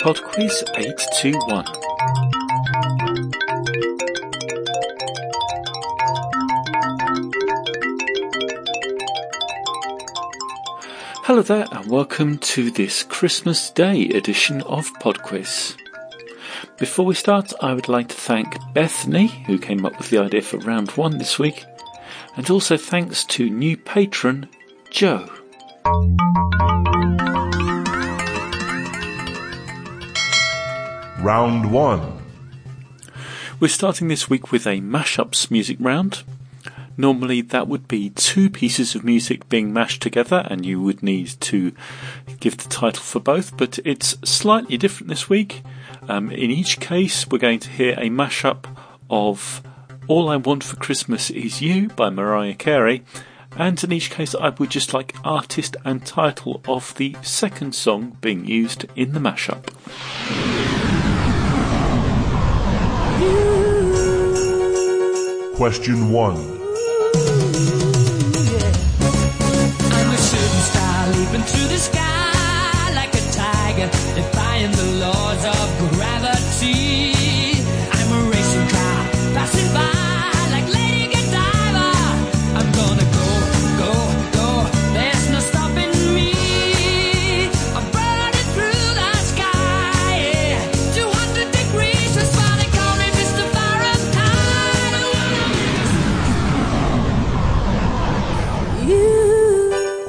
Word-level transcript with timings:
PodQuiz 0.00 0.64
821. 0.78 1.66
Hello 11.24 11.42
there, 11.42 11.66
and 11.70 11.90
welcome 11.90 12.38
to 12.38 12.70
this 12.70 13.02
Christmas 13.02 13.68
Day 13.68 14.08
edition 14.08 14.62
of 14.62 14.90
PodQuiz. 14.94 15.76
Before 16.78 17.04
we 17.04 17.14
start, 17.14 17.52
I 17.60 17.74
would 17.74 17.88
like 17.88 18.08
to 18.08 18.14
thank 18.14 18.56
Bethany, 18.72 19.26
who 19.26 19.58
came 19.58 19.84
up 19.84 19.98
with 19.98 20.08
the 20.08 20.16
idea 20.16 20.40
for 20.40 20.56
round 20.60 20.92
one 20.92 21.18
this 21.18 21.38
week, 21.38 21.66
and 22.36 22.48
also 22.48 22.78
thanks 22.78 23.22
to 23.26 23.50
new 23.50 23.76
patron 23.76 24.48
Joe. 24.90 25.28
Round 31.22 31.70
1 31.70 32.22
We're 33.60 33.68
starting 33.68 34.08
this 34.08 34.30
week 34.30 34.50
with 34.50 34.66
a 34.66 34.80
mashups 34.80 35.50
music 35.50 35.76
round. 35.78 36.22
Normally, 36.96 37.42
that 37.42 37.68
would 37.68 37.86
be 37.86 38.08
two 38.08 38.48
pieces 38.48 38.94
of 38.94 39.04
music 39.04 39.46
being 39.50 39.70
mashed 39.70 40.00
together, 40.00 40.46
and 40.48 40.64
you 40.64 40.80
would 40.80 41.02
need 41.02 41.28
to 41.40 41.72
give 42.40 42.56
the 42.56 42.70
title 42.70 43.02
for 43.02 43.20
both, 43.20 43.54
but 43.58 43.78
it's 43.84 44.16
slightly 44.24 44.78
different 44.78 45.08
this 45.08 45.28
week. 45.28 45.62
Um, 46.08 46.30
in 46.30 46.50
each 46.50 46.80
case, 46.80 47.28
we're 47.28 47.36
going 47.36 47.60
to 47.60 47.70
hear 47.70 47.92
a 47.98 48.08
mashup 48.08 48.64
of 49.10 49.62
All 50.08 50.30
I 50.30 50.36
Want 50.36 50.64
for 50.64 50.76
Christmas 50.76 51.28
Is 51.28 51.60
You 51.60 51.88
by 51.88 52.08
Mariah 52.08 52.54
Carey, 52.54 53.04
and 53.58 53.82
in 53.84 53.92
each 53.92 54.08
case, 54.10 54.34
I 54.34 54.48
would 54.48 54.70
just 54.70 54.94
like 54.94 55.14
artist 55.22 55.76
and 55.84 56.06
title 56.06 56.62
of 56.66 56.94
the 56.94 57.14
second 57.20 57.74
song 57.74 58.16
being 58.22 58.46
used 58.46 58.86
in 58.96 59.12
the 59.12 59.20
mashup. 59.20 60.59
A 73.14 73.32
tiger, 73.32 73.90
defying 74.14 74.72
the 74.72 75.04
laws 75.04 75.44
of 75.44 75.90
gravity. 75.92 77.09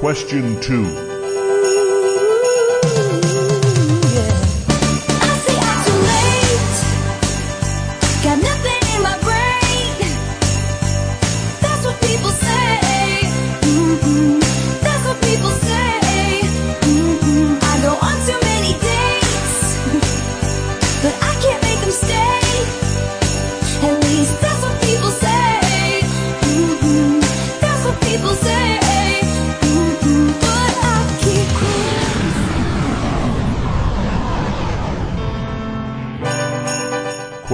Question 0.02 0.60
2 0.60 1.11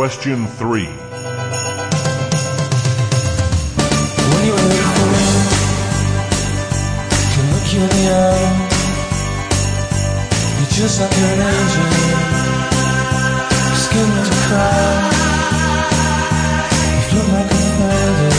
Question 0.08 0.48
3 0.48 0.86
When 0.86 0.96
you 4.48 4.56
look 4.56 4.88
you 7.74 7.82
in 7.82 7.90
the 7.92 8.06
eye, 8.16 8.48
you're 10.56 10.72
just 10.80 10.96
like 11.02 11.12
an 11.12 11.42
angel, 11.52 11.92
skin 13.84 14.10
to 14.28 14.36
cry. 14.48 14.80
You 17.12 17.22
like 17.34 17.52
a 17.52 17.64
feather 17.76 18.32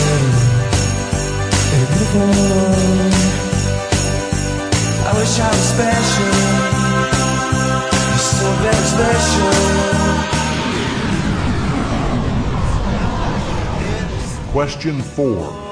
beautiful. 1.69 2.33
I 5.05 5.11
wish 5.19 5.35
I 5.39 5.49
was 5.53 5.67
special. 5.75 6.33
You're 8.09 8.25
so 8.25 8.49
very 8.63 8.85
special. 8.95 9.88
Question 14.53 15.03
4 15.03 15.69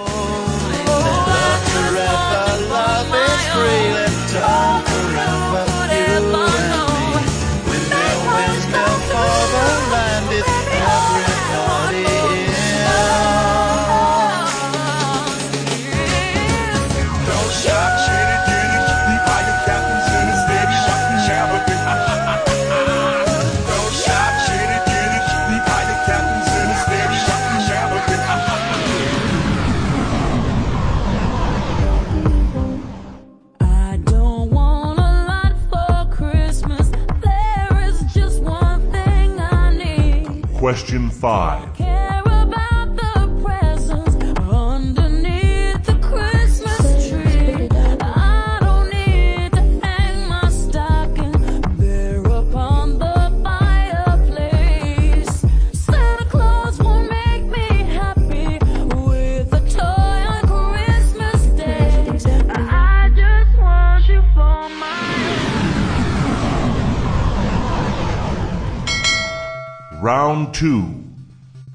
I 4.38 4.95
Question 40.76 41.08
5 41.08 41.85
Round 70.62 71.04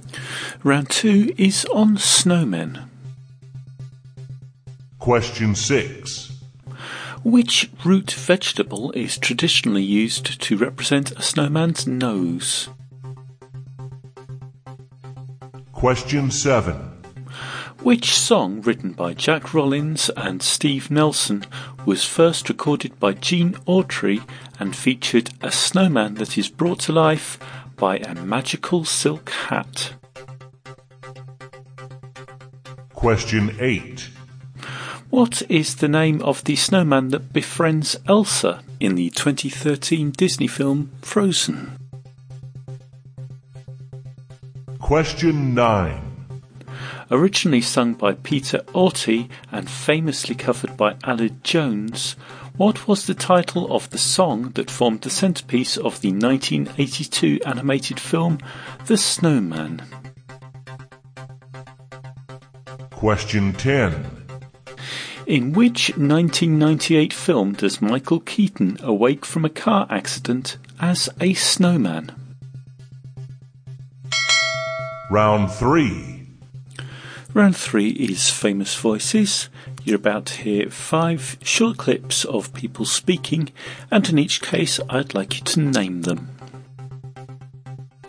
2 0.09 0.19
Round 0.63 0.89
two 0.89 1.35
is 1.37 1.65
on 1.65 1.97
snowmen. 1.97 2.87
Question 4.97 5.53
6 5.53 6.31
Which 7.23 7.69
root 7.85 8.09
vegetable 8.11 8.91
is 8.93 9.19
traditionally 9.19 9.83
used 9.83 10.41
to 10.41 10.57
represent 10.57 11.11
a 11.11 11.21
snowman's 11.21 11.85
nose? 11.85 12.69
Question 15.73 16.31
7 16.31 16.75
Which 17.83 18.17
song 18.17 18.61
written 18.61 18.93
by 18.93 19.13
Jack 19.13 19.53
Rollins 19.53 20.09
and 20.17 20.41
Steve 20.41 20.89
Nelson 20.89 21.45
was 21.85 22.03
first 22.05 22.49
recorded 22.49 22.99
by 22.99 23.13
Gene 23.13 23.53
Autry 23.67 24.27
and 24.59 24.75
featured 24.75 25.29
a 25.41 25.51
snowman 25.51 26.15
that 26.15 26.35
is 26.37 26.49
brought 26.49 26.79
to 26.81 26.91
life 26.91 27.37
by 27.81 27.97
a 27.97 28.13
magical 28.13 28.85
silk 28.85 29.31
hat? 29.31 29.95
Question 32.93 33.57
8 33.59 34.07
What 35.09 35.41
is 35.49 35.77
the 35.77 35.87
name 35.87 36.21
of 36.21 36.43
the 36.43 36.55
snowman 36.55 37.07
that 37.07 37.33
befriends 37.33 37.97
Elsa 38.07 38.61
in 38.79 38.93
the 38.93 39.09
2013 39.09 40.11
Disney 40.11 40.45
film 40.45 40.91
Frozen? 41.01 41.75
Question 44.77 45.55
9 45.55 46.27
Originally 47.09 47.61
sung 47.61 47.95
by 47.95 48.13
Peter 48.13 48.59
Auty 48.75 49.27
and 49.51 49.67
famously 49.67 50.35
covered 50.35 50.77
by 50.77 50.93
Aled 51.03 51.41
Jones, 51.41 52.15
What 52.61 52.87
was 52.87 53.07
the 53.07 53.15
title 53.15 53.73
of 53.75 53.89
the 53.89 53.97
song 53.97 54.51
that 54.51 54.69
formed 54.69 55.01
the 55.01 55.09
centerpiece 55.09 55.77
of 55.77 55.99
the 56.01 56.11
1982 56.11 57.39
animated 57.43 57.99
film 57.99 58.37
The 58.85 58.97
Snowman? 58.97 59.81
Question 62.91 63.53
10. 63.53 64.05
In 65.25 65.53
which 65.53 65.89
1998 65.97 67.11
film 67.11 67.53
does 67.53 67.81
Michael 67.81 68.19
Keaton 68.19 68.77
awake 68.83 69.25
from 69.25 69.43
a 69.43 69.49
car 69.49 69.87
accident 69.89 70.57
as 70.79 71.09
a 71.19 71.33
snowman? 71.33 72.11
Round 75.09 75.51
3. 75.51 76.10
Round 77.33 77.55
three 77.55 77.91
is 77.91 78.29
famous 78.29 78.75
voices. 78.75 79.49
You're 79.85 79.95
about 79.95 80.25
to 80.27 80.41
hear 80.41 80.69
five 80.69 81.37
short 81.41 81.77
clips 81.77 82.25
of 82.25 82.53
people 82.53 82.83
speaking, 82.83 83.53
and 83.89 84.07
in 84.09 84.19
each 84.19 84.41
case, 84.41 84.81
I'd 84.89 85.13
like 85.13 85.37
you 85.37 85.45
to 85.45 85.61
name 85.61 86.01
them. 86.01 86.29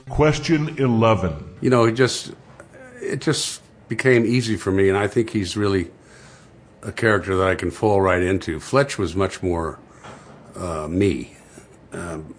Question 0.09 0.77
11. 0.77 1.57
You 1.61 1.71
know, 1.71 1.85
it 1.85 1.93
just 1.93 2.35
it 3.01 3.21
just 3.21 3.63
became 3.89 4.27
easy 4.27 4.57
for 4.57 4.73
me, 4.73 4.89
and 4.89 4.99
I 4.99 5.07
think 5.07 5.31
he's 5.31 5.57
really 5.57 5.91
a 6.83 6.91
character 6.91 7.37
that 7.37 7.47
I 7.47 7.55
can 7.55 7.71
fall 7.71 8.01
right 8.01 8.23
into. 8.23 8.59
Fletch 8.59 8.99
was 8.99 9.15
much 9.15 9.41
more 9.41 9.79
uh, 10.57 10.89
me. 10.89 11.37
Um, 11.93 12.35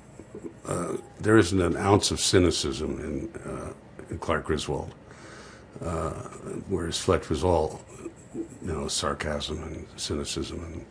uh, 0.66 0.98
there 1.20 1.38
isn't 1.38 1.62
an 1.62 1.78
ounce 1.78 2.12
of 2.12 2.20
cynicism 2.20 3.00
in, 3.00 3.50
uh, 3.50 3.74
in 4.10 4.20
Clark 4.20 4.46
Griswold, 4.46 4.94
whereas 6.70 6.98
Fletch 6.98 7.30
was 7.30 7.44
all, 7.44 7.82
you 8.34 8.46
know, 8.62 8.88
sarcasm 8.88 9.62
and 9.64 9.88
cynicism, 9.96 10.86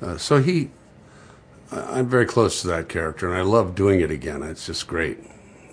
and 0.00 0.10
uh, 0.10 0.18
so 0.18 0.40
he. 0.40 0.70
I'm 1.70 2.06
very 2.06 2.26
close 2.26 2.60
to 2.60 2.68
that 2.68 2.90
character, 2.90 3.26
and 3.26 3.38
I 3.38 3.40
love 3.40 3.74
doing 3.74 4.00
it 4.00 4.10
again. 4.10 4.42
It's 4.42 4.66
just 4.66 4.86
great, 4.86 5.18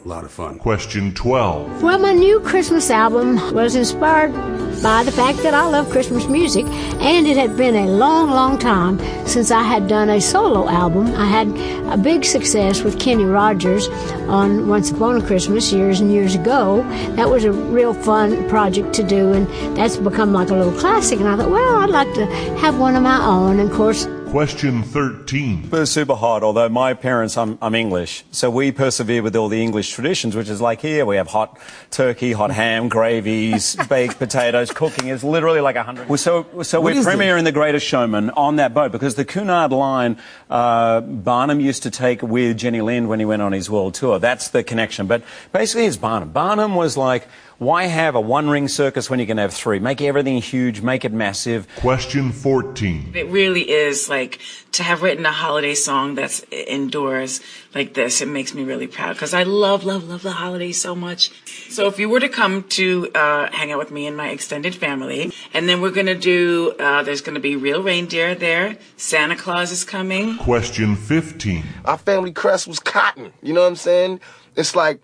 a 0.04 0.08
lot 0.08 0.24
of 0.24 0.32
fun. 0.32 0.58
Question 0.60 1.14
12. 1.14 1.84
Well, 1.84 2.00
my 2.00 2.14
new 2.14 2.40
Christmas 2.40 2.90
album 2.90 3.36
was 3.54 3.76
inspired 3.76 4.34
by 4.82 5.04
the 5.04 5.12
fact 5.12 5.40
that 5.40 5.54
I 5.54 5.68
love 5.68 5.90
Christmas 5.90 6.28
music, 6.28 6.66
and 7.02 7.28
it 7.28 7.36
had 7.36 7.58
been 7.58 7.76
a 7.76 7.88
long, 7.88 8.30
long 8.30 8.58
time 8.58 8.98
since 9.28 9.52
I 9.52 9.62
had 9.62 9.88
done 9.90 10.10
a 10.10 10.22
solo 10.22 10.70
album. 10.70 11.08
I 11.16 11.26
had 11.26 11.50
a 11.92 11.98
big 11.98 12.24
success 12.24 12.82
with 12.82 13.00
Kenny 13.00 13.26
Rogers 13.26 13.90
on 14.30 14.70
Once 14.70 14.90
Upon 14.90 15.22
a 15.22 15.26
Christmas 15.26 15.74
years 15.74 16.00
and 16.00 16.12
years 16.12 16.34
ago. 16.34 16.84
That 17.16 17.30
was 17.30 17.44
a 17.44 17.52
real 17.52 17.94
fun 17.94 18.48
project 18.48 18.94
to 18.94 19.04
do, 19.04 19.34
and 19.34 19.48
that's 19.76 19.98
become 19.98 20.32
like 20.32 20.50
a 20.50 20.56
little 20.56 20.80
classic. 20.80 21.20
And 21.20 21.28
I 21.28 21.36
thought, 21.36 21.52
well, 21.52 21.78
I'd 21.78 21.90
like 21.90 22.14
to 22.14 22.26
have 22.60 22.80
one 22.80 22.96
of 22.96 23.04
my 23.04 23.26
own. 23.26 23.60
And 23.60 23.70
of 23.70 23.76
course, 23.76 24.08
Question 24.32 24.84
13. 24.84 25.64
Super, 25.64 25.86
super 25.88 26.14
hot, 26.14 26.44
although 26.44 26.70
my 26.70 26.94
parents, 26.94 27.36
I'm, 27.36 27.58
I'm 27.64 27.74
English, 27.74 28.24
so 28.30 28.52
we 28.52 28.72
persevere 28.72 29.24
with 29.24 29.36
all 29.36 29.48
the 29.48 29.60
English 29.60 29.92
traditions, 29.92 30.36
which 30.36 30.50
is 30.50 30.62
like 30.62 30.82
here, 30.82 31.04
we 31.04 31.16
have 31.16 31.26
hot 31.28 31.58
turkey, 31.90 32.32
hot 32.34 32.52
ham, 32.52 32.90
gravies, 32.90 33.76
baked 33.90 34.20
potatoes, 34.20 34.70
cooking 34.70 35.08
is 35.08 35.24
literally 35.24 35.62
like 35.62 35.78
a 35.78 35.82
hundred. 35.84 36.08
Well, 36.10 36.20
So, 36.20 36.46
so 36.62 36.80
we're 36.80 36.94
premiering 36.94 37.44
The 37.44 37.52
Greatest 37.52 37.88
Showman 37.88 38.30
on 38.30 38.58
that 38.58 38.72
boat 38.76 38.92
because 38.92 39.16
the 39.16 39.26
Cunard 39.26 39.72
line, 39.72 40.20
uh, 40.48 41.02
Barnum 41.02 41.60
used 41.60 41.82
to 41.84 41.90
take 41.90 42.22
with 42.22 42.56
Jenny 42.56 42.82
Lind 42.82 43.10
when 43.10 43.18
he 43.18 43.26
went 43.26 43.42
on 43.42 43.52
his 43.52 43.68
world 43.68 43.96
tour. 43.96 44.20
That's 44.20 44.50
the 44.50 44.64
connection. 44.64 45.08
But 45.08 45.24
basically 45.52 45.86
it's 45.88 45.98
Barnum. 45.98 46.30
Barnum 46.30 46.76
was 46.76 46.96
like, 46.96 47.28
why 47.58 47.88
have 47.88 48.16
a 48.16 48.22
one 48.22 48.50
ring 48.50 48.70
circus 48.70 49.10
when 49.10 49.20
you 49.20 49.26
can 49.28 49.38
have 49.38 49.54
three? 49.54 49.80
Make 49.80 50.02
everything 50.02 50.42
huge, 50.42 50.82
make 50.82 51.04
it 51.04 51.12
massive. 51.12 51.68
Question 51.76 52.32
14. 52.32 53.12
It 53.14 53.28
really 53.28 53.70
is 53.70 54.08
like 54.08 54.19
to 54.28 54.84
have 54.84 55.02
written 55.02 55.26
a 55.26 55.32
holiday 55.32 55.76
song 55.76 56.16
that's 56.16 56.44
indoors 56.52 57.42
like 57.74 57.94
this. 57.94 58.22
It 58.22 58.28
makes 58.28 58.54
me 58.54 58.64
really 58.64 58.88
proud 58.88 59.14
because 59.14 59.34
I 59.34 59.44
love, 59.44 59.84
love, 59.84 60.08
love 60.10 60.22
the 60.22 60.32
holidays 60.32 60.82
so 60.82 60.96
much. 60.96 61.32
So 61.70 61.88
if 61.88 62.00
you 62.00 62.10
were 62.10 62.20
to 62.20 62.30
come 62.30 62.64
to 62.80 63.10
uh, 63.14 63.52
hang 63.52 63.72
out 63.72 63.80
with 63.80 63.92
me 63.92 64.08
and 64.08 64.16
my 64.16 64.30
extended 64.30 64.76
family, 64.76 65.32
and 65.54 65.68
then 65.68 65.82
we're 65.82 65.92
gonna 65.92 66.16
do, 66.16 66.74
uh, 66.80 67.04
there's 67.04 67.22
gonna 67.22 67.40
be 67.40 67.56
real 67.56 67.82
reindeer 67.84 68.36
there. 68.36 68.78
Santa 68.98 69.36
Claus 69.36 69.72
is 69.72 69.84
coming. 69.84 70.38
Question 70.38 70.96
15. 70.96 71.64
our 71.86 71.98
family 71.98 72.32
crest 72.32 72.68
was 72.68 72.80
cotton. 72.80 73.34
You 73.42 73.54
know 73.54 73.62
what 73.62 73.68
I'm 73.68 73.76
saying? 73.76 74.20
It's 74.56 74.76
like, 74.76 75.00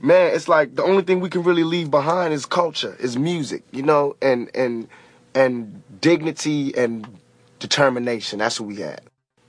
man, 0.00 0.34
it's 0.34 0.48
like 0.48 0.74
the 0.74 0.82
only 0.82 1.02
thing 1.02 1.20
we 1.20 1.28
can 1.30 1.42
really 1.42 1.64
leave 1.64 1.90
behind 1.90 2.32
is 2.32 2.46
culture, 2.46 2.96
is 3.00 3.18
music, 3.18 3.62
you 3.72 3.82
know, 3.82 4.16
and 4.22 4.50
and 4.54 4.88
and 5.34 5.82
dignity 6.00 6.74
and 6.76 7.19
determination. 7.60 8.40
That's 8.40 8.58
what 8.60 8.66
we 8.66 8.76
had. 8.76 9.02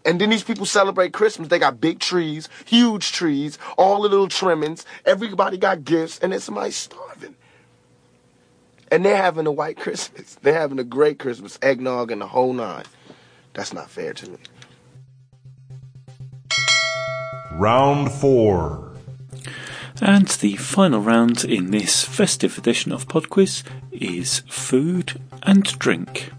And 0.06 0.20
then 0.20 0.30
these 0.30 0.44
people 0.44 0.66
celebrate 0.66 1.14
Christmas. 1.14 1.50
They 1.50 1.60
got 1.60 1.82
big 1.82 2.00
trees, 2.00 2.50
huge 2.66 3.12
trees, 3.12 3.58
all 3.78 4.02
the 4.02 4.10
little 4.10 4.28
trimmings. 4.28 4.86
Everybody 5.06 5.58
got 5.58 5.84
gifts, 5.84 6.20
and 6.20 6.34
then 6.34 6.40
somebody's 6.40 6.76
starving. 6.76 7.36
And 8.92 9.06
they're 9.06 9.18
having 9.18 9.48
a 9.48 9.52
white 9.52 9.78
Christmas. 9.78 10.36
They're 10.42 10.54
having 10.54 10.78
a 10.78 10.84
great 10.84 11.18
Christmas, 11.18 11.58
eggnog 11.62 12.12
and 12.12 12.22
the 12.22 12.28
whole 12.28 12.52
nine. 12.52 12.84
That's 13.54 13.74
not 13.74 13.90
fair 13.90 14.14
to 14.14 14.30
me. 14.30 14.38
Round 17.54 18.12
4. 18.12 18.92
And 20.02 20.28
the 20.28 20.58
final 20.58 21.00
round 21.00 21.46
in 21.46 21.72
this 21.72 22.04
festive 22.04 22.58
edition 22.58 22.92
of 22.92 23.08
Podquiz 23.08 23.64
is 23.92 24.40
food 24.50 25.22
and 25.44 25.64
drink. 25.80 26.32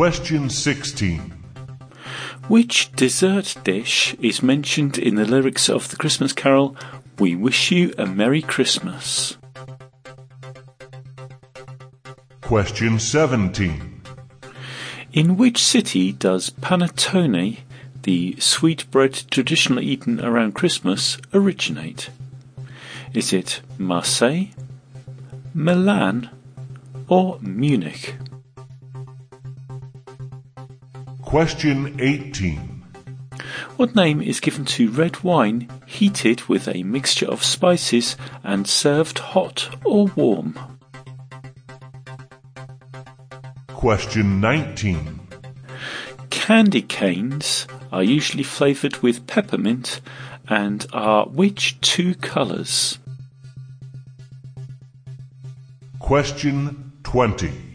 Question 0.00 0.48
16. 0.48 1.18
Which 2.48 2.90
dessert 2.92 3.54
dish 3.64 4.16
is 4.18 4.42
mentioned 4.42 4.96
in 4.96 5.16
the 5.16 5.26
lyrics 5.26 5.68
of 5.68 5.90
the 5.90 5.96
Christmas 5.96 6.32
carol 6.32 6.74
We 7.18 7.36
Wish 7.36 7.70
You 7.70 7.92
a 7.98 8.06
Merry 8.06 8.40
Christmas? 8.40 9.36
Question 12.40 12.98
17. 12.98 14.00
In 15.12 15.36
which 15.36 15.62
city 15.62 16.12
does 16.12 16.48
panettone, 16.48 17.58
the 18.00 18.40
sweet 18.40 18.90
bread 18.90 19.22
traditionally 19.30 19.84
eaten 19.84 20.18
around 20.24 20.54
Christmas, 20.54 21.18
originate? 21.34 22.08
Is 23.12 23.34
it 23.34 23.60
Marseille, 23.76 24.46
Milan, 25.52 26.30
or 27.06 27.38
Munich? 27.42 28.14
Question 31.30 31.94
18. 32.00 32.58
What 33.76 33.94
name 33.94 34.20
is 34.20 34.40
given 34.40 34.64
to 34.64 34.90
red 34.90 35.22
wine 35.22 35.68
heated 35.86 36.42
with 36.48 36.66
a 36.66 36.82
mixture 36.82 37.26
of 37.26 37.44
spices 37.44 38.16
and 38.42 38.66
served 38.66 39.20
hot 39.20 39.76
or 39.84 40.06
warm? 40.16 40.58
Question 43.68 44.40
19. 44.40 45.20
Candy 46.30 46.82
canes 46.82 47.68
are 47.92 48.02
usually 48.02 48.42
flavored 48.42 48.96
with 48.96 49.28
peppermint 49.28 50.00
and 50.48 50.84
are 50.92 51.26
which 51.26 51.80
two 51.80 52.16
colors? 52.16 52.98
Question 56.00 56.90
20. 57.04 57.69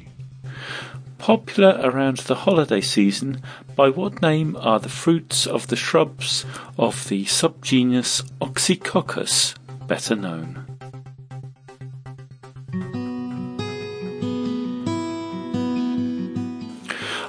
Popular 1.25 1.79
around 1.81 2.17
the 2.17 2.35
holiday 2.35 2.81
season, 2.81 3.41
by 3.75 3.89
what 3.89 4.21
name 4.21 4.55
are 4.57 4.79
the 4.79 4.89
fruits 4.89 5.47
of 5.47 5.65
the 5.65 5.75
shrubs 5.75 6.45
of 6.77 7.09
the 7.09 7.25
subgenus 7.25 8.21
Oxycoccus 8.41 9.55
better 9.87 10.15
known? 10.15 10.67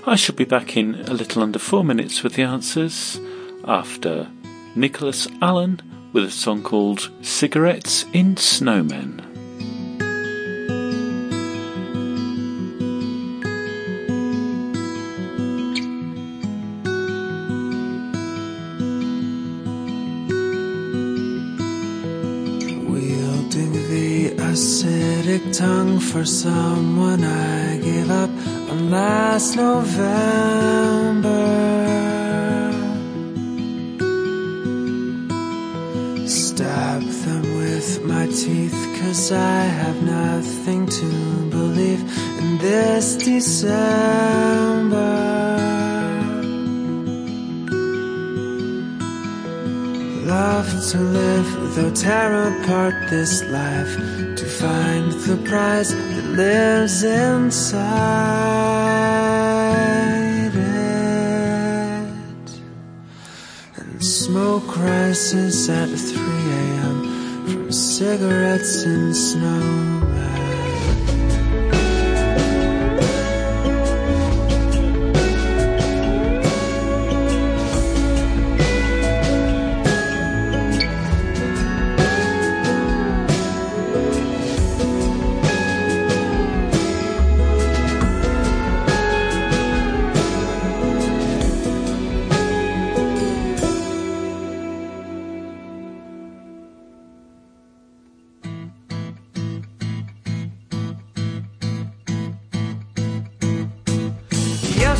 I 0.06 0.14
shall 0.14 0.34
be 0.36 0.44
back 0.44 0.76
in 0.76 0.96
a 0.96 1.14
little 1.14 1.42
under 1.42 1.58
four 1.58 1.82
minutes 1.82 2.22
with 2.22 2.34
the 2.34 2.42
answers 2.42 3.18
after 3.64 4.28
Nicholas 4.74 5.26
Allen 5.40 5.80
with 6.12 6.24
a 6.24 6.30
song 6.30 6.62
called 6.62 7.10
Cigarettes 7.22 8.04
in 8.12 8.34
Snowmen. 8.34 9.25
for 26.16 26.24
someone 26.24 27.22
I 27.22 27.76
gave 27.76 28.10
up 28.10 28.30
on 28.70 28.90
last 28.90 29.54
November. 29.54 30.14
Stab 36.26 37.02
them 37.02 37.44
with 37.58 38.02
my 38.04 38.26
teeth, 38.28 38.80
cause 38.98 39.30
I 39.30 39.60
have 39.80 40.02
nothing 40.02 40.86
to 40.86 41.10
believe 41.50 42.00
in 42.40 42.58
this 42.58 43.16
December. 43.16 43.84
love 50.24 50.68
to 50.90 50.98
live, 50.98 51.74
though 51.76 51.92
tear 51.94 52.32
apart 52.48 52.94
this 53.10 53.44
life 53.44 54.25
find 54.66 55.12
the 55.28 55.36
prize 55.48 55.90
that 55.94 56.24
lives 56.42 57.02
inside 57.04 57.76
it. 60.54 62.50
And 63.76 64.04
smoke 64.04 64.76
rises 64.76 65.68
at 65.68 65.88
3 65.88 66.18
a.m. 66.62 66.96
from 67.46 67.70
cigarettes 67.70 68.82
and 68.82 69.14
snowman. 69.14 70.45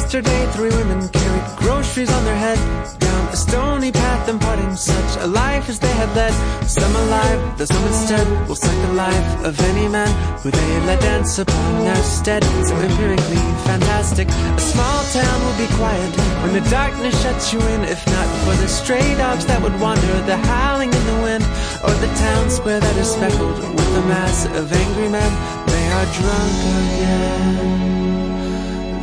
Yesterday, 0.07 0.47
three 0.53 0.71
women 0.71 1.09
carried 1.09 1.57
groceries 1.57 2.13
on 2.13 2.25
their 2.25 2.37
head 2.37 2.59
down 3.01 3.27
a 3.27 3.37
stony 3.37 3.91
path, 3.91 4.29
imparting 4.29 4.77
such 4.77 5.17
a 5.21 5.27
life 5.27 5.69
as 5.69 5.81
they 5.81 5.91
had 5.95 6.09
led. 6.15 6.33
Some 6.69 6.95
alive, 6.95 7.59
though 7.59 7.65
some 7.65 7.85
instead 7.85 8.25
will 8.47 8.55
suck 8.55 8.77
the 8.87 8.93
life 8.93 9.45
of 9.45 9.59
any 9.63 9.89
man 9.89 10.07
who 10.43 10.53
they 10.53 10.81
let 10.87 11.01
dance 11.01 11.41
upon 11.41 11.85
their 11.85 11.97
stead. 11.97 12.45
So 12.45 12.77
empirically 12.77 13.43
fantastic, 13.67 14.29
a 14.29 14.61
small 14.61 15.03
town 15.11 15.39
will 15.45 15.59
be 15.59 15.67
quiet 15.75 16.15
when 16.43 16.53
the 16.55 16.71
darkness 16.71 17.21
shuts 17.21 17.53
you 17.53 17.59
in. 17.59 17.83
If 17.83 18.07
not 18.07 18.29
for 18.45 18.55
the 18.63 18.69
stray 18.69 19.17
dogs 19.17 19.45
that 19.47 19.61
would 19.61 19.75
wander, 19.81 20.23
the 20.23 20.37
howling 20.37 20.93
in 20.95 21.05
the 21.11 21.19
wind, 21.27 21.43
or 21.83 21.91
the 21.99 22.13
town 22.15 22.49
square 22.49 22.79
that 22.79 22.97
is 22.97 23.11
speckled 23.11 23.59
with 23.59 24.03
a 24.03 24.05
mass 24.07 24.47
of 24.55 24.73
angry 24.73 25.09
men, 25.09 25.33
they 25.67 25.87
are 25.99 26.07
drunk 26.15 26.55
again. 26.95 27.96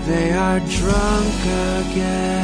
They 0.05 0.33
are 0.33 0.59
drunk 0.59 1.39
again. 1.79 2.43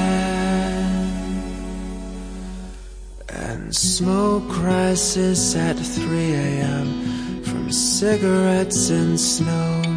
And 3.28 3.76
smoke 3.76 4.50
rises 4.64 5.56
at 5.56 5.78
3 5.78 6.34
a.m. 6.34 7.44
from 7.44 7.70
cigarettes 7.70 8.90
and 8.90 9.18
snowmen. 9.18 9.89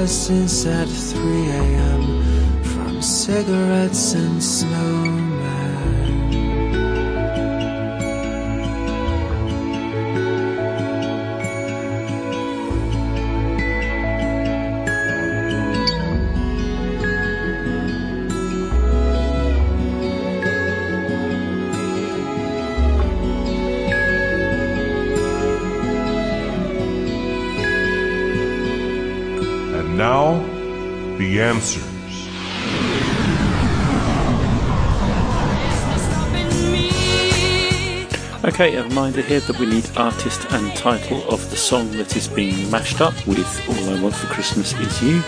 Rises 0.00 0.64
at 0.64 0.88
3 0.88 1.50
a.m. 1.50 2.62
from 2.62 3.02
cigarettes 3.02 4.14
and 4.14 4.40
snowmen. 4.40 5.29
Answers. 31.40 31.90
Okay, 38.42 38.74
a 38.76 38.82
reminder 38.84 39.20
here 39.20 39.40
that 39.40 39.58
we 39.58 39.66
need 39.66 39.88
artist 39.96 40.50
and 40.50 40.74
title 40.74 41.22
of 41.28 41.50
the 41.50 41.56
song 41.56 41.90
that 41.92 42.16
is 42.16 42.26
being 42.26 42.70
mashed 42.70 43.00
up 43.00 43.14
with 43.26 43.68
All 43.68 43.96
I 43.96 44.02
Want 44.02 44.14
for 44.14 44.26
Christmas 44.28 44.72
Is 44.80 45.02
You. 45.02 45.22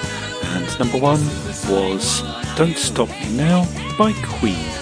And 0.54 0.78
number 0.78 0.98
one 0.98 1.20
was 1.68 2.22
Don't 2.56 2.76
Stop 2.76 3.10
Me 3.10 3.36
Now 3.36 3.66
by 3.98 4.12
Queen. 4.24 4.81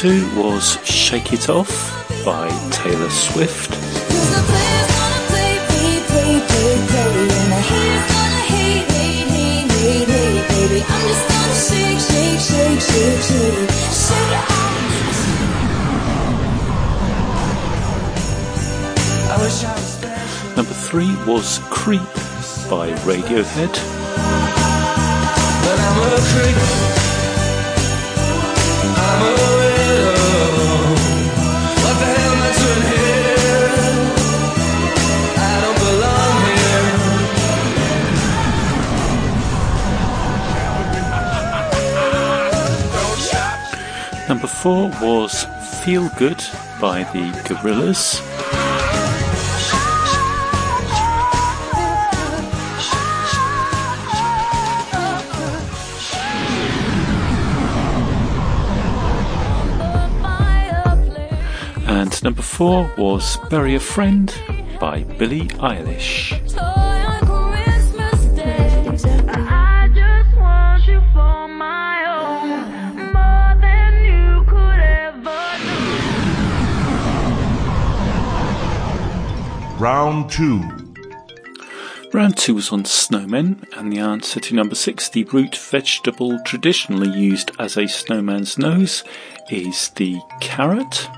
Two 0.00 0.24
was 0.34 0.82
Shake 0.82 1.34
It 1.34 1.50
Off 1.50 1.68
by 2.24 2.48
Taylor 2.70 3.10
Swift. 3.10 3.70
Number 20.56 20.72
three 20.72 21.14
was 21.26 21.58
Creep 21.68 22.00
by 22.70 22.90
Radiohead. 23.04 23.76
Number 44.30 44.46
four 44.46 44.90
was 45.02 45.44
Feel 45.82 46.08
Good 46.16 46.40
by 46.80 47.02
the 47.12 47.32
Gorillaz. 47.48 48.20
And 61.88 62.22
number 62.22 62.42
four 62.42 62.88
was 62.96 63.36
Bury 63.50 63.74
a 63.74 63.80
Friend 63.80 64.32
by 64.78 65.02
Billie 65.18 65.48
Eilish. 65.58 66.39
Round 79.80 80.30
two. 80.30 80.60
Round 82.12 82.36
two 82.36 82.54
was 82.54 82.70
on 82.70 82.82
snowmen, 82.82 83.64
and 83.74 83.90
the 83.90 83.98
answer 83.98 84.38
to 84.38 84.54
number 84.54 84.74
six, 84.74 85.08
the 85.08 85.24
root 85.24 85.56
vegetable 85.56 86.38
traditionally 86.44 87.08
used 87.08 87.52
as 87.58 87.78
a 87.78 87.88
snowman's 87.88 88.58
nose, 88.58 89.04
is 89.48 89.88
the 89.96 90.20
carrot. 90.42 91.08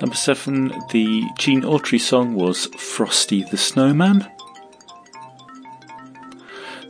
Number 0.00 0.14
seven, 0.14 0.68
the 0.92 1.24
Gene 1.40 1.62
Autry 1.62 1.98
song 1.98 2.34
was 2.34 2.66
Frosty 2.66 3.42
the 3.42 3.56
Snowman. 3.56 4.30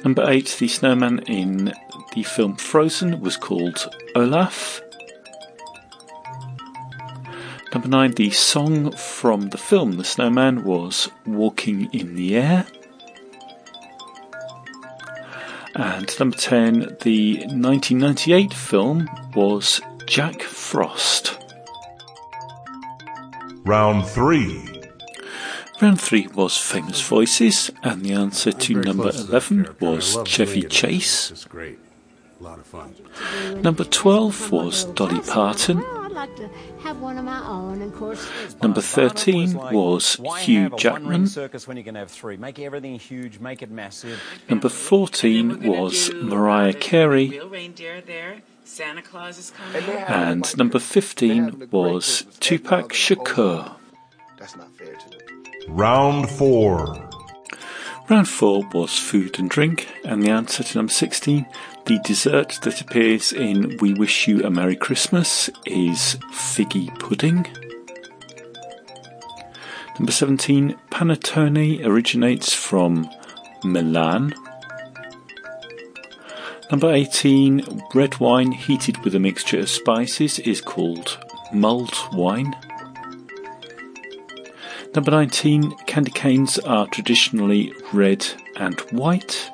Number 0.05 0.29
eight, 0.29 0.57
the 0.59 0.69
snowman 0.69 1.21
in 1.21 1.73
the 2.15 2.23
film 2.23 2.57
Frozen 2.57 3.21
was 3.23 3.39
called 3.39 3.89
Olaf. 4.15 4.83
Number 7.73 7.88
nine, 7.88 8.12
the 8.12 8.31
song 8.31 8.93
from 8.93 9.49
the 9.49 9.57
film 9.57 9.93
The 9.93 10.05
Snowman 10.05 10.62
was 10.62 11.09
Walking 11.25 11.88
in 11.95 12.17
the 12.17 12.37
Air. 12.37 12.67
And 15.75 16.14
number 16.21 16.37
10, 16.37 16.99
the 17.00 17.38
1998 17.38 18.52
film 18.52 19.09
was 19.35 19.81
Jack 20.07 20.43
Frost. 20.43 21.38
Round 23.64 24.07
3. 24.07 24.83
Round 25.81 25.99
3 25.99 26.26
was 26.35 26.59
Famous 26.59 27.00
Voices, 27.00 27.71
and 27.83 28.05
the 28.05 28.12
answer 28.12 28.52
to 28.52 28.75
number 28.75 29.05
close 29.05 29.25
to 29.25 29.31
that 29.31 29.50
11 29.50 29.76
was 29.81 30.19
Chevy. 30.26 30.62
Chase. 30.64 31.31
It's 31.31 31.47
great. 31.47 31.79
A 32.38 32.43
lot 32.43 32.59
of 32.59 32.67
fun. 32.67 32.95
Number 33.62 33.85
12 33.85 34.52
was 34.52 34.85
Dolly 34.85 35.21
Parton. 35.21 35.83
Well, 36.12 36.23
I'd 36.23 36.28
like 36.28 36.37
to 36.37 36.50
have 36.83 37.00
one 37.00 37.16
of 37.16 37.25
my 37.25 37.47
own. 37.47 37.81
Of 37.81 37.95
course, 37.95 38.28
Number 38.62 38.81
13 38.83 39.54
was 39.54 40.19
why 40.19 40.40
Hugh 40.42 40.62
have 40.64 40.73
a 40.73 40.75
one-ring 40.75 40.78
Jackman. 40.78 41.26
circus 41.26 41.66
when 41.66 41.76
you 41.76 41.85
can 41.85 41.95
have 41.95 42.11
three? 42.11 42.37
Make 42.37 42.59
everything 42.59 42.99
huge, 42.99 43.38
make 43.38 43.62
it 43.62 43.71
massive. 43.71 44.21
Number 44.49 44.69
14 44.69 45.66
was 45.66 46.12
Mariah 46.12 46.75
Carey. 46.75 47.40
Reindeer 47.40 48.02
there. 48.02 48.42
Santa 48.64 49.02
Claus 49.02 49.38
is 49.38 49.50
coming. 49.52 49.83
And 49.90 50.45
And 50.45 50.59
number 50.59 50.78
15 50.78 51.69
was 51.71 52.25
Tupac 52.40 52.73
eggnog 52.73 52.90
and 52.90 52.90
the 52.90 53.14
whole 53.14 53.26
Shakur. 53.26 53.75
That's 54.38 54.57
not 54.57 54.69
fair 54.76 54.95
to 54.95 55.11
them. 55.11 55.19
Round 55.69 56.28
4. 56.31 57.09
Round 58.11 58.28
4 58.28 58.64
was 58.75 58.99
Food 58.99 59.38
and 59.38 59.49
Drink, 59.49 59.88
and 60.04 60.23
the 60.23 60.31
answer 60.31 60.62
to 60.62 60.78
number 60.78 60.92
16, 60.92 61.47
the 61.87 61.99
dessert 62.05 62.59
that 62.62 62.81
appears 62.81 63.33
in 63.33 63.77
We 63.79 63.95
Wish 63.95 64.29
You 64.29 64.45
a 64.45 64.51
Merry 64.51 64.77
Christmas, 64.77 65.51
is 65.67 66.17
figgy 66.33 66.97
pudding. 66.99 67.47
Number 69.99 70.12
17, 70.12 70.79
panettone 70.91 71.85
originates 71.85 72.55
from 72.55 73.11
Milan. 73.65 74.33
Number 76.71 76.93
18, 76.93 77.83
red 77.95 78.19
wine 78.19 78.53
heated 78.53 78.99
with 79.05 79.15
a 79.15 79.21
mixture 79.21 79.59
of 79.61 79.69
spices 79.69 80.39
is 80.39 80.61
called 80.61 81.19
mulled 81.53 81.95
wine. 82.12 82.57
Number 84.95 85.11
19, 85.11 85.73
candy 85.87 86.11
canes 86.11 86.59
are 86.61 86.87
traditionally 86.87 87.73
red 87.93 88.27
and 88.57 88.79
white. 88.93 89.51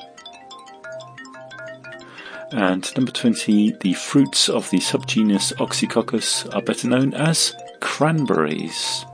And 2.52 2.96
number 2.96 3.12
20, 3.12 3.72
the 3.80 3.92
fruits 3.94 4.48
of 4.48 4.70
the 4.70 4.78
subgenus 4.78 5.52
Oxycoccus 5.54 6.52
are 6.54 6.62
better 6.62 6.88
known 6.88 7.14
as 7.14 7.54
cranberries. 7.80 9.04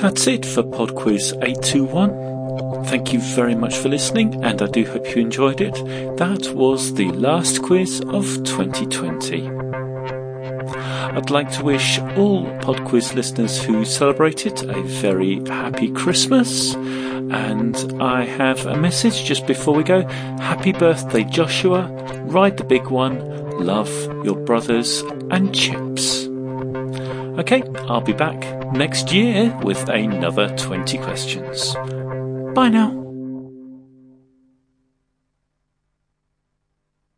That's 0.00 0.26
it 0.26 0.46
for 0.46 0.62
Pod 0.62 0.94
Quiz 0.94 1.32
821. 1.42 2.84
Thank 2.86 3.12
you 3.12 3.20
very 3.20 3.54
much 3.54 3.76
for 3.76 3.88
listening, 3.88 4.42
and 4.42 4.62
I 4.62 4.66
do 4.66 4.84
hope 4.84 5.14
you 5.14 5.20
enjoyed 5.20 5.60
it. 5.60 5.74
That 6.16 6.54
was 6.54 6.94
the 6.94 7.10
last 7.10 7.62
quiz 7.62 8.00
of 8.00 8.24
2020. 8.44 9.48
I'd 11.18 11.30
like 11.30 11.50
to 11.52 11.64
wish 11.64 11.98
all 12.16 12.44
PodQuiz 12.60 13.14
listeners 13.14 13.60
who 13.60 13.84
celebrate 13.84 14.46
it 14.46 14.62
a 14.62 14.82
very 14.82 15.44
happy 15.46 15.90
Christmas. 15.90 16.74
And 17.30 18.02
I 18.02 18.24
have 18.24 18.66
a 18.66 18.76
message 18.76 19.24
just 19.24 19.46
before 19.46 19.74
we 19.74 19.84
go. 19.84 20.06
Happy 20.38 20.72
birthday, 20.72 21.24
Joshua. 21.24 21.88
Ride 22.24 22.56
the 22.56 22.64
big 22.64 22.86
one. 22.86 23.18
Love 23.64 23.90
your 24.24 24.36
brothers 24.36 25.00
and 25.30 25.54
chips. 25.54 26.26
Okay, 27.38 27.62
I'll 27.88 28.00
be 28.00 28.12
back 28.12 28.72
next 28.72 29.12
year 29.12 29.56
with 29.62 29.88
another 29.88 30.54
20 30.56 30.98
questions. 30.98 31.74
Bye 32.54 32.68
now. 32.68 33.07